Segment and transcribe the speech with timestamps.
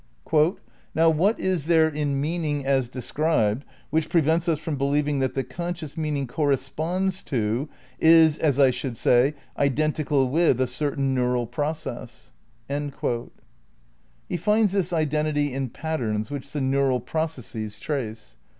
[0.95, 5.43] "Now ■what is there in meaning as described which prevents us from believing that the
[5.43, 12.31] conscious meaning corresponds to, is as I should say, identical with a certain neural process."'
[14.27, 18.37] He finds this identity in patterns which the neural processes trace.